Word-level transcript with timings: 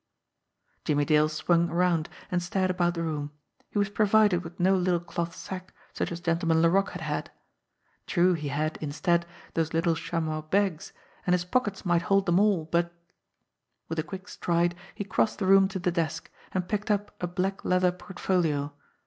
Jimmie 0.83 1.05
Dale 1.05 1.29
swung 1.29 1.69
around 1.69 2.09
and 2.31 2.41
stared 2.41 2.71
about 2.71 2.95
the 2.95 3.03
room. 3.03 3.29
He 3.69 3.77
was 3.77 3.91
provided 3.91 4.43
with 4.43 4.59
no 4.59 4.75
little 4.75 4.99
cloth 4.99 5.35
sack 5.35 5.75
such 5.93 6.11
as 6.11 6.19
Gentleman 6.19 6.59
Laroque 6.63 6.93
had 6.93 7.01
had; 7.03 7.31
true 8.07 8.33
he 8.33 8.47
had, 8.47 8.77
instead, 8.81 9.27
those 9.53 9.75
little 9.75 9.93
chamois 9.93 10.41
bags, 10.41 10.91
and 11.27 11.35
his 11.35 11.45
pockets 11.45 11.85
might 11.85 12.01
hold 12.01 12.25
them 12.25 12.39
all, 12.39 12.65
but 12.65 12.91
With 13.89 13.99
a 13.99 14.03
quick 14.03 14.27
stride 14.27 14.73
he 14.95 15.03
crossed 15.03 15.37
the 15.37 15.45
room 15.45 15.67
to 15.67 15.77
the 15.77 15.91
desk, 15.91 16.31
and 16.51 16.67
picked 16.67 16.89
up 16.89 17.15
a 17.21 17.27
black 17.27 17.63
leather 17.63 17.91
portfolio. 17.91 18.73